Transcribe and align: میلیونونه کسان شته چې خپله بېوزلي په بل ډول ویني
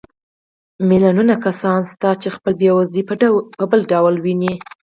میلیونونه 0.87 1.33
کسان 1.45 1.79
شته 1.89 2.09
چې 2.21 2.27
خپله 2.35 2.57
بېوزلي 2.59 3.03
په 3.09 3.63
بل 3.71 3.81
ډول 3.91 4.15
ویني 4.25 4.53